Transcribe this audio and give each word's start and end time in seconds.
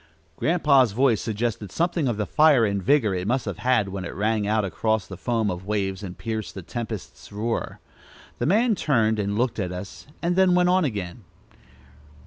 Grandpa's 0.35 0.93
voice 0.93 1.21
suggested 1.21 1.71
something 1.71 2.07
of 2.07 2.17
the 2.17 2.25
fire 2.25 2.65
and 2.65 2.81
vigor 2.81 3.13
it 3.13 3.27
must 3.27 3.45
have 3.45 3.59
had 3.59 3.89
when 3.89 4.03
it 4.03 4.15
rang 4.15 4.47
out 4.47 4.65
across 4.65 5.05
the 5.05 5.15
foam 5.15 5.51
of 5.51 5.67
waves 5.67 6.01
and 6.01 6.17
pierced 6.17 6.55
the 6.55 6.63
tempest's 6.63 7.31
roar. 7.31 7.79
The 8.39 8.47
man 8.47 8.73
turned 8.73 9.19
and 9.19 9.37
looked 9.37 9.59
at 9.59 9.71
us, 9.71 10.07
and 10.19 10.35
then 10.35 10.55
went 10.55 10.69
on 10.69 10.83
again. 10.85 11.23